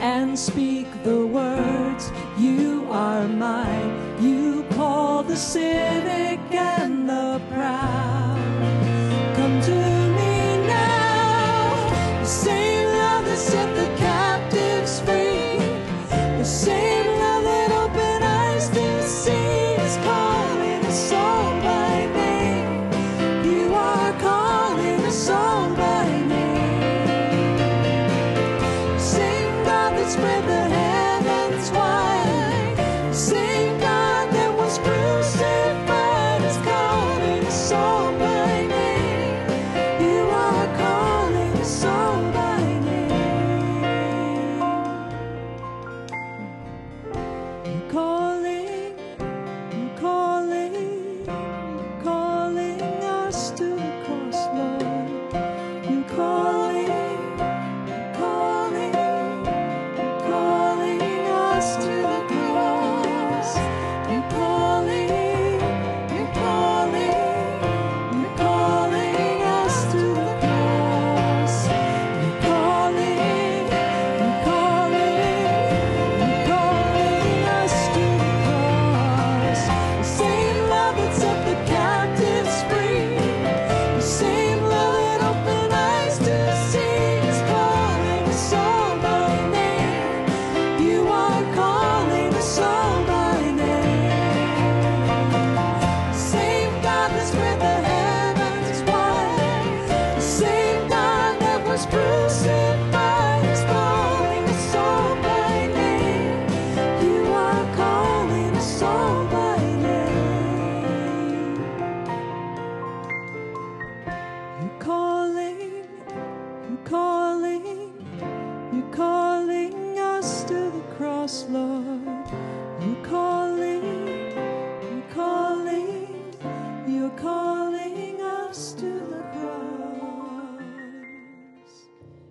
[0.00, 4.22] and speak the words, You are mine.
[4.22, 6.40] You call the cynic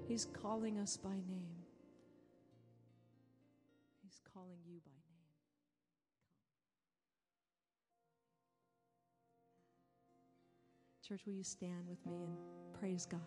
[0.09, 1.63] He's calling us by name.
[4.01, 5.19] He's calling you by name.
[11.07, 12.35] Church, will you stand with me and
[12.79, 13.19] praise God?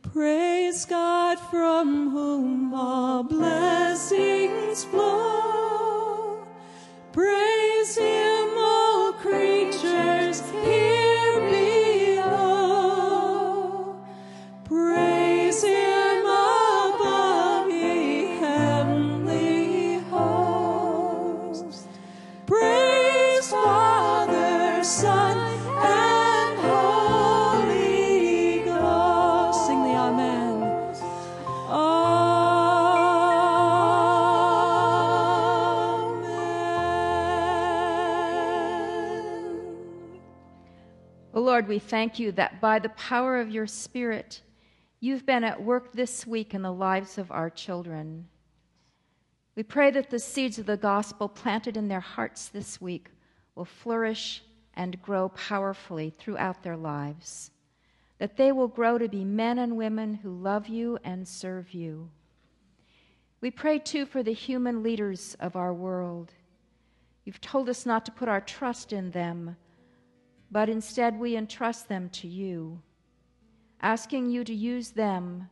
[0.00, 6.46] Praise God from whom all blessings flow.
[7.12, 8.23] Praise Him,
[41.64, 44.42] Lord, we thank you that by the power of your Spirit,
[45.00, 48.28] you've been at work this week in the lives of our children.
[49.56, 53.08] We pray that the seeds of the gospel planted in their hearts this week
[53.54, 54.42] will flourish
[54.74, 57.50] and grow powerfully throughout their lives,
[58.18, 62.10] that they will grow to be men and women who love you and serve you.
[63.40, 66.30] We pray too for the human leaders of our world.
[67.24, 69.56] You've told us not to put our trust in them,
[70.54, 72.80] but instead we entrust them to you,
[73.80, 75.50] asking you to use them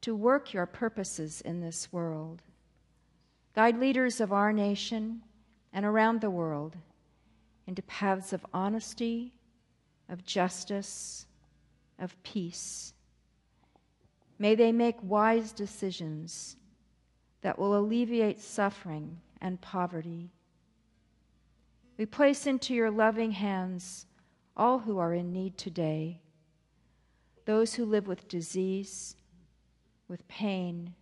[0.00, 2.40] to work your purposes in this world.
[3.56, 5.20] Guide leaders of our nation
[5.72, 6.76] and around the world
[7.66, 9.32] into paths of honesty,
[10.08, 11.26] of justice,
[11.98, 12.94] of peace.
[14.38, 16.56] May they make wise decisions
[17.40, 20.30] that will alleviate suffering and poverty.
[21.98, 24.06] We place into your loving hands
[24.56, 26.20] all who are in need today
[27.46, 29.14] those who live with disease,
[30.08, 30.92] with pain,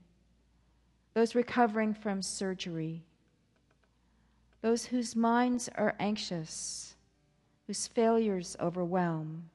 [1.15, 3.03] those recovering from surgery,
[4.61, 6.97] those whose minds are anxious,
[7.67, 9.49] whose failures overwhelm,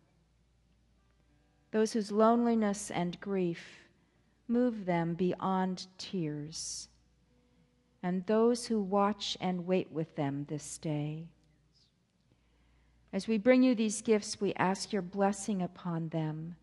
[1.72, 3.88] those whose loneliness and grief
[4.48, 6.90] move them beyond tears,
[8.02, 11.28] and those who watch and wait with them this day.
[13.12, 16.56] As we bring you these gifts, we ask your blessing upon them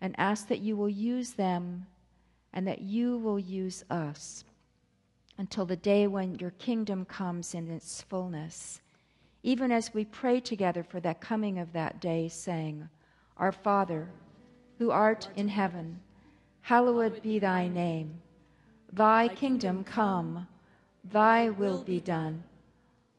[0.00, 1.86] and ask that you will use them
[2.52, 4.44] and that you will use us
[5.38, 8.80] until the day when your kingdom comes in its fullness.
[9.42, 12.88] Even as we pray together for that coming of that day, saying,
[13.36, 14.08] Our Father,
[14.78, 16.00] who art in heaven,
[16.60, 18.20] hallowed be thy name.
[18.92, 20.46] Thy kingdom come,
[21.04, 22.44] thy will be done,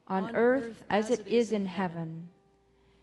[0.07, 2.29] on earth as it is in heaven.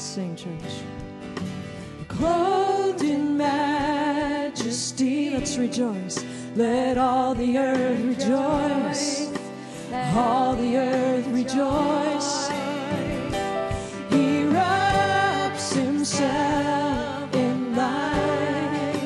[0.00, 0.48] Sing, church.
[2.08, 6.24] Clothed in majesty, let's rejoice.
[6.56, 9.30] Let all the earth rejoice.
[10.16, 12.48] All the earth rejoice.
[14.10, 18.96] He wraps himself in light,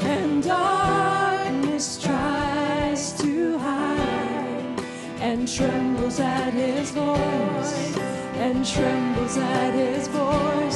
[0.00, 4.80] and darkness tries to hide,
[5.20, 8.01] and trembles at his voice,
[8.42, 10.71] and trembles at his voice.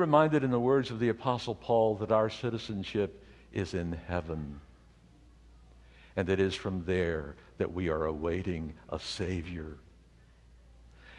[0.00, 3.22] Reminded in the words of the Apostle Paul that our citizenship
[3.52, 4.60] is in heaven.
[6.16, 9.76] And it is from there that we are awaiting a Savior.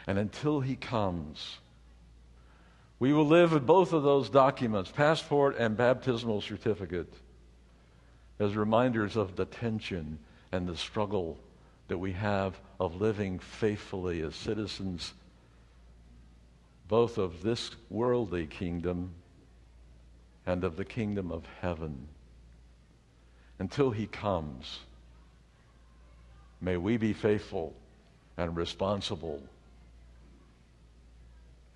[0.06, 1.58] And until he comes,
[2.98, 7.12] we will live with both of those documents, passport and baptismal certificate,
[8.38, 10.18] as reminders of the tension
[10.50, 11.38] and the struggle
[11.88, 15.14] that we have of living faithfully as citizens
[16.92, 19.08] both of this worldly kingdom
[20.44, 22.06] and of the kingdom of heaven.
[23.58, 24.80] Until he comes,
[26.60, 27.72] may we be faithful
[28.36, 29.42] and responsible.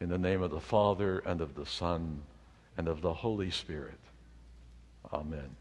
[0.02, 2.20] In the name of the Father, and of the Son,
[2.76, 3.98] and of the Holy Spirit.
[5.14, 5.56] Amen.